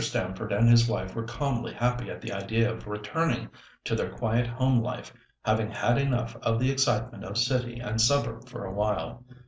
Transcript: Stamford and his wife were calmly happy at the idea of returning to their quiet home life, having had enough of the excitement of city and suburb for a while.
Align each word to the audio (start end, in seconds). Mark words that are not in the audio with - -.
Stamford 0.01 0.51
and 0.51 0.67
his 0.67 0.87
wife 0.89 1.13
were 1.13 1.27
calmly 1.27 1.71
happy 1.73 2.09
at 2.09 2.21
the 2.21 2.33
idea 2.33 2.71
of 2.73 2.87
returning 2.87 3.49
to 3.83 3.93
their 3.93 4.09
quiet 4.09 4.47
home 4.47 4.81
life, 4.81 5.13
having 5.45 5.69
had 5.69 5.99
enough 5.99 6.35
of 6.41 6.59
the 6.59 6.71
excitement 6.71 7.23
of 7.23 7.37
city 7.37 7.79
and 7.79 8.01
suburb 8.01 8.49
for 8.49 8.65
a 8.65 8.73
while. 8.73 9.23